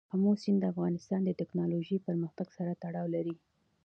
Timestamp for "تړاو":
2.83-3.07